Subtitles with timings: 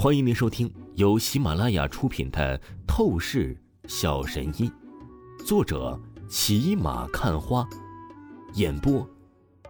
[0.00, 2.56] 欢迎您收听由喜马拉雅出品的
[2.86, 4.70] 《透视小神医》，
[5.44, 7.68] 作者骑马看花，
[8.54, 9.04] 演播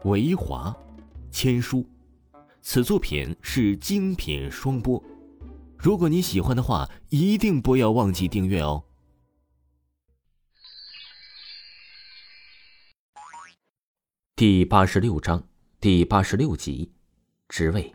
[0.05, 0.77] 维华
[1.31, 1.83] 千书。
[2.61, 5.03] 此作品是精品双播。
[5.79, 8.85] 如果你喜欢的话，一定不要忘记订阅哦。
[14.37, 15.43] 第八十六章
[15.81, 16.93] 第八十六集，
[17.49, 17.95] 职位。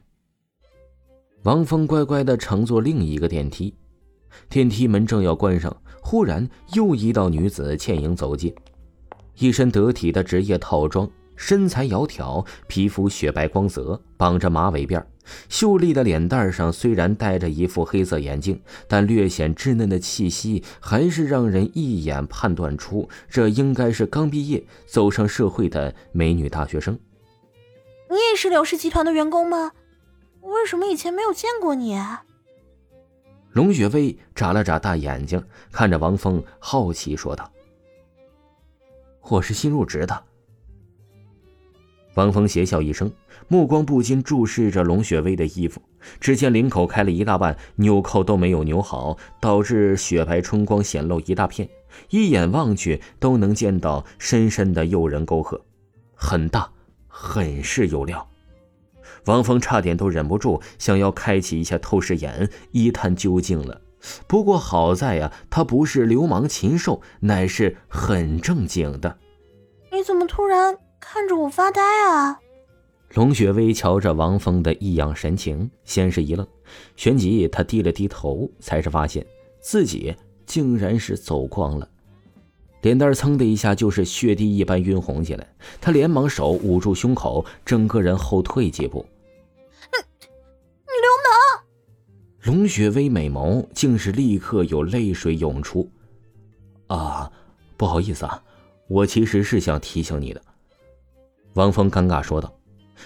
[1.43, 3.75] 王峰乖乖的乘坐另一个电梯，
[4.47, 8.55] 电梯门正要关上，忽然又一道女子倩影走近，
[9.37, 15.03] 一身得体的职业套装，身材窈窕，皮肤雪白光泽，绑着马尾辫，
[15.49, 18.57] 秀丽的脸蛋上虽然戴着一副黑色眼镜，
[18.87, 26.97] 但略显稚嫩的气息还是让人一眼判断出，这应该是刚毕业走上社会的美女大学生。
[28.09, 29.73] 你也是柳氏集团的员工吗？
[30.43, 31.97] 为什么以前没有见过你？
[33.53, 37.51] 龙雪薇眨了眨大眼睛，看着王峰，好奇说道
[39.29, 40.23] ：“我是新入职的。”
[42.15, 43.11] 王峰邪笑一声，
[43.47, 45.81] 目光不禁注视着龙雪薇的衣服。
[46.19, 51.69] 只见领口开了一大半，纽扣都没有纽好，导致雪白春光显露一大片，
[52.09, 55.63] 一眼望去都能见到深深的诱人沟壑，
[56.13, 56.69] 很大，
[57.07, 58.27] 很是有料。
[59.25, 63.81] 王峰差点都忍不住想要开启一下透视眼，一探究竟了。
[64.27, 69.17] 不过好在呀，他不是流氓禽兽，乃是很正经的。
[69.91, 72.39] 你怎么突然看着我发呆啊？
[73.13, 76.45] 龙雪薇瞧着王峰的异样神情，先是一愣，
[76.95, 79.25] 旋即他低了低头，才是发现
[79.61, 80.13] 自己
[80.45, 81.87] 竟然是走光了，
[82.81, 85.47] 脸蛋噌的一下就是血滴一般晕红起来。
[85.79, 89.05] 他连忙手捂住胸口，整个人后退几步。
[92.43, 95.89] 龙雪薇美眸竟是立刻有泪水涌出，
[96.87, 97.31] 啊，
[97.77, 98.43] 不好意思啊，
[98.89, 100.41] 我其实是想提醒你的。
[101.53, 102.53] 王峰尴尬说道：“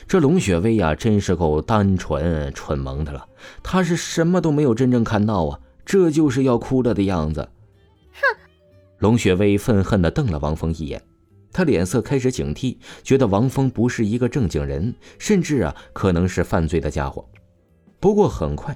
[0.08, 3.30] 这龙雪薇呀，真是够单纯蠢萌的了，
[3.62, 7.48] 她是什么都没有真正看到啊，这就是要哭了的样子。”
[8.14, 8.40] 哼！
[8.98, 11.00] 龙雪薇愤恨的瞪了王峰一眼，
[11.52, 17.24] 她脸色开始警惕，觉得王峰不是一个正经人，甚至啊，可能是犯罪的家伙。
[18.00, 18.76] 不过很快。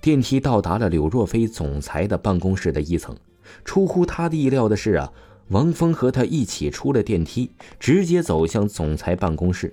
[0.00, 3.16] 电梯到达了柳若飞总裁的办公室的一层，
[3.64, 5.12] 出乎他的意料的是啊，
[5.48, 9.72] 王峰和他一起出了电梯，直接走向总裁办公室。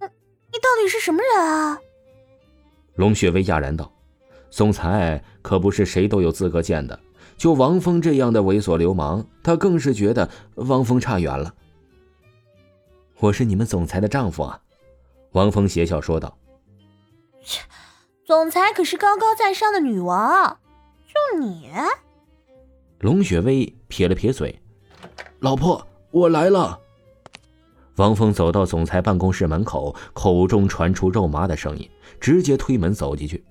[0.00, 1.78] 你你到底是什么人啊？
[2.94, 3.92] 龙雪薇讶然道
[4.48, 6.98] ：“总裁可不是谁都有资格见的，
[7.36, 11.54] 就王峰这样的猥琐流氓，他更是觉得王峰差远了。”
[13.20, 14.58] 我是你们总裁的丈夫啊，
[15.32, 16.34] 王峰邪笑说道。
[18.26, 20.58] 总裁可是高高在上的女王，
[21.06, 21.70] 就你？
[22.98, 24.60] 龙雪薇撇了撇嘴
[25.38, 26.80] ：“老婆，我来了。”
[27.98, 31.88] 王峰走到总裁办公室门口，口中传出肉麻的声音，
[32.18, 33.44] 直接推门走进去。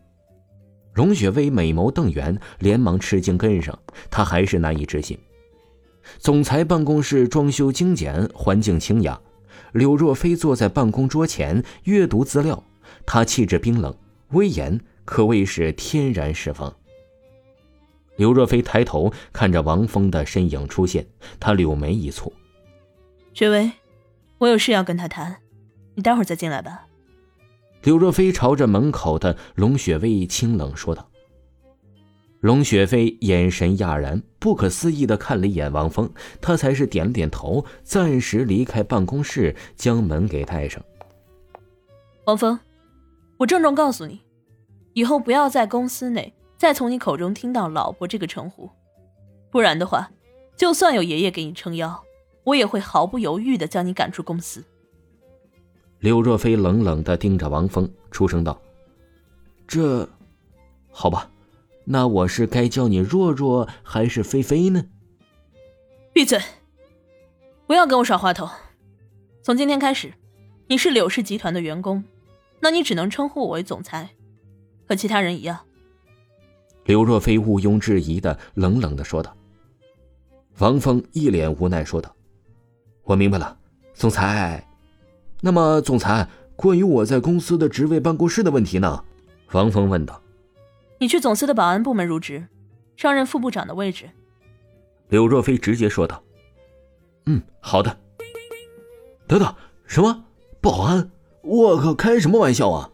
[0.96, 3.80] 龙雪薇美眸瞪圆，连忙吃惊跟上，
[4.12, 5.18] 她还是难以置信。
[6.20, 9.18] 总裁办公室装修精简，环境清雅。
[9.72, 12.62] 柳若飞坐在办公桌前阅读资料，
[13.06, 13.96] 她气质冰冷。
[14.30, 16.76] 威严可谓是天然释放。
[18.18, 21.06] 刘若飞抬头看着王峰的身影出现，
[21.40, 22.32] 他柳眉一蹙
[23.34, 23.72] ：“雪薇，
[24.38, 25.38] 我有事要跟他谈，
[25.96, 26.88] 你待会儿再进来吧。”
[27.84, 31.10] 刘若飞朝着门口的龙雪薇清冷说道。
[32.40, 40.84] 龙雪飞眼神讶然，不可思议的看了一眼王峰，他才是点了点头，暂时离开办公室，将门给带上。
[42.26, 42.60] 王峰。
[43.38, 44.22] 我郑重告诉你，
[44.94, 48.70] 以后不要在公司内再从你口中听到“老婆”这个称呼，
[49.52, 50.10] 不然的话，
[50.56, 52.04] 就算有爷爷给你撑腰，
[52.46, 54.64] 我也会毫不犹豫的将你赶出公司。
[56.00, 58.62] 柳若飞冷冷的盯着王峰，出声道
[59.68, 60.08] ：“这，
[60.90, 61.30] 好吧，
[61.84, 64.86] 那我是该叫你若若还是菲菲呢？”
[66.14, 66.40] 闭嘴！
[67.68, 68.48] 不要跟我耍滑头。
[69.44, 70.14] 从今天开始，
[70.68, 72.02] 你是柳氏集团的员工。
[72.60, 74.10] 那你只能称呼我为总裁，
[74.88, 75.60] 和其他人一样。
[76.86, 79.36] 刘若飞毋庸置疑的冷冷的说道。
[80.60, 82.16] 王峰一脸无奈说道
[83.04, 83.58] ：“我明白了，
[83.94, 84.66] 总裁。
[85.42, 89.04] 那么，总裁，关于我在公司的职位、办公室的问题呢？”
[89.52, 90.22] 王峰问道。
[90.98, 92.48] “你去总司的保安部门入职，
[92.96, 94.10] 上任副部长的位置。”
[95.10, 96.24] 刘若飞直接说道。
[97.28, 97.98] “嗯，好的。”
[99.28, 99.56] 等等，
[99.86, 100.24] 什么
[100.62, 101.12] 保安？
[101.46, 102.90] 我靠开什么玩笑啊！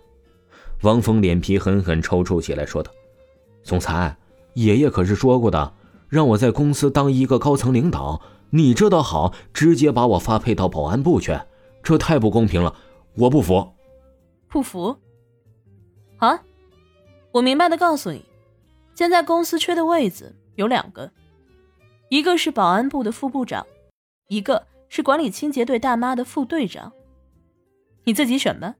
[0.81, 2.91] 王峰脸皮狠狠抽搐起来，说道
[3.63, 4.17] ：“总裁，
[4.55, 5.73] 爷爷可是说过的，
[6.09, 8.21] 让我在公司当一个高层领导。
[8.49, 11.39] 你这倒好，直接把我发配到保安部去，
[11.81, 12.75] 这太不公平了，
[13.15, 13.71] 我不服。”
[14.49, 14.97] 不服？
[16.17, 16.37] 好，
[17.31, 18.25] 我明白的告诉你，
[18.93, 21.09] 现在公司缺的位子有两个，
[22.09, 23.65] 一个是保安部的副部长，
[24.27, 26.91] 一个是管理清洁队大妈的副队长。
[28.03, 28.73] 你自己选吧。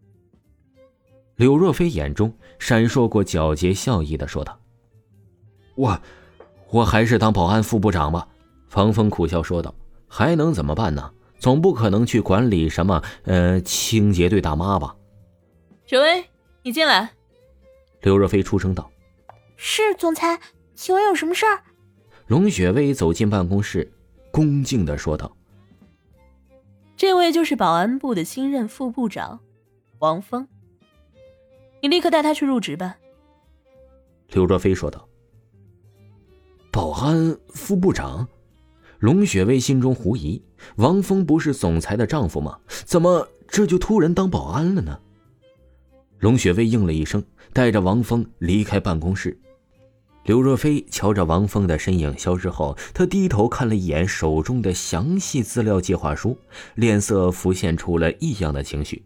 [1.36, 4.60] 柳若飞眼中闪烁过皎洁笑意的说道
[5.76, 6.00] ：“我，
[6.70, 8.28] 我还是当保安副部长吧。”
[8.70, 9.74] 方峰苦笑说道
[10.08, 11.12] ：“还能怎么办呢？
[11.40, 14.96] 总不可能去管理什么呃清洁队大妈吧？”
[15.86, 16.24] 雪薇，
[16.64, 17.12] 你进来。
[18.02, 18.90] 柳若飞出声道
[19.58, 20.40] ：“是总裁，
[20.76, 21.64] 请问有什么事儿？”
[22.28, 23.92] 龙雪薇走进办公室，
[24.32, 25.36] 恭敬的说道。
[27.02, 29.40] 这位就是保安部的新任副部长，
[29.98, 30.48] 王峰。
[31.82, 32.96] 你立刻带他去入职吧。”
[34.34, 35.10] 刘若飞说道。
[36.70, 38.28] “保安副部长？”
[39.02, 40.40] 龙雪薇心中狐疑
[40.78, 42.60] ：“王峰不是总裁的丈夫吗？
[42.68, 45.00] 怎么这就突然当保安了呢？”
[46.22, 49.36] 龙雪薇应了一声，带着王峰离开办公室。
[50.24, 56.38] 刘若飞瞧着王峰的身影消失后，他低头看了一眼手中的详细资料计划书，
[56.76, 59.04] 脸色浮现出了异样的情绪。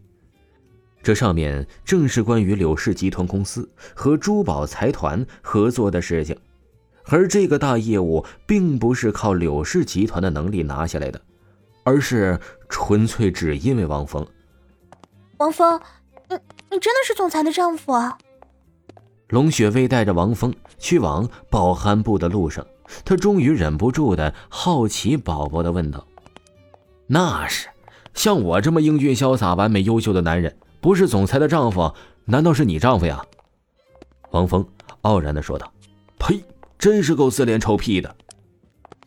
[1.02, 6.36] 这上面正是关于柳氏集团公司和珠宝财团合作的事情，
[7.04, 11.20] 而这个大业务并不是靠柳氏集团的能力拿下来的，
[11.84, 14.26] 而是纯粹只因为王峰。
[15.38, 15.80] 王峰，
[16.28, 16.36] 你
[16.72, 18.18] 你真的是总裁的丈夫啊？
[19.28, 22.64] 龙雪薇带着王峰去往保安部的路上，
[23.04, 26.06] 她终于忍不住的好奇宝宝的问道
[27.08, 27.68] ：“那是，
[28.14, 31.92] 像我这么英俊潇洒、完美优秀的男人，不是总裁的丈夫，
[32.26, 33.24] 难道是你丈夫呀？”
[34.30, 34.64] 王峰
[35.02, 35.72] 傲然的说道
[36.18, 36.44] ：“呸，
[36.78, 38.14] 真是够自恋臭屁的。”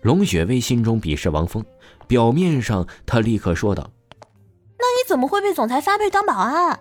[0.01, 1.63] 龙雪薇心中鄙视王峰，
[2.07, 3.89] 表面上她立刻说道
[4.77, 6.79] ：“那你怎么会被总裁发配当保安？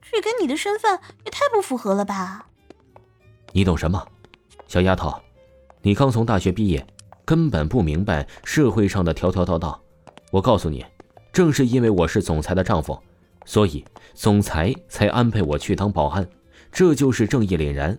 [0.00, 2.46] 这跟你的身份也太不符合了吧？”
[3.54, 4.02] 你懂什么，
[4.66, 5.14] 小丫头？
[5.82, 6.86] 你刚从大学毕业，
[7.22, 9.78] 根本不明白社会上的条条道道。
[10.30, 10.82] 我告诉你，
[11.34, 12.98] 正是因为我是总裁的丈夫，
[13.44, 13.84] 所以
[14.14, 16.26] 总裁才安排我去当保安。
[16.70, 17.98] 这就是正义凛然。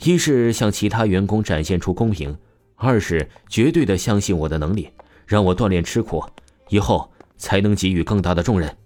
[0.00, 2.36] 一是向其他员工展现出公平，
[2.76, 4.90] 二是绝对的相信我的能力，
[5.26, 6.22] 让我锻炼吃苦，
[6.68, 8.76] 以后才能给予更大的重任。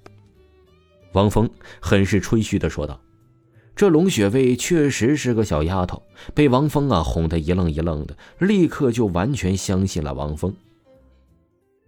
[1.14, 1.50] 王峰
[1.80, 3.00] 很是吹嘘的说道。
[3.76, 6.00] 这龙雪薇确实是个小丫头，
[6.32, 10.54] 被王峰啊哄得一愣一愣的，立刻就完全相信了王峰。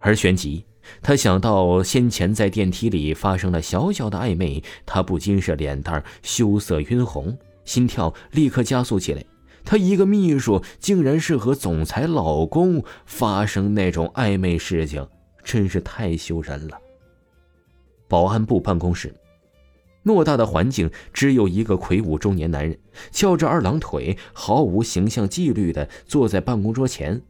[0.01, 0.65] 而旋即，
[1.01, 9.25] 他想到先前在电梯里发生了小小的暧昧，他不禁是脸蛋羞涩晕红，心跳立刻加速起来。
[9.65, 15.07] 他一个秘书，竟然是和总裁老公发生那种暧昧事情，
[15.45, 16.79] 真是太羞人了。
[18.09, 19.15] 保安部办公室。
[20.07, 22.79] 偌大的环境，只有一个魁梧中年男人，
[23.11, 27.21] 翘着二郎腿，毫无形象纪律地坐在办公桌前。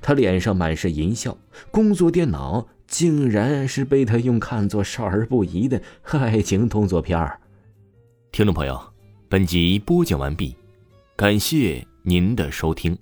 [0.00, 1.36] 他脸上满是淫笑，
[1.72, 7.40] 工作电脑竟然是被他用看作少儿不宜的爱情动作片儿。
[8.30, 8.80] 听众朋友，
[9.28, 10.56] 本集播讲完毕，
[11.16, 12.96] 感谢您的收听。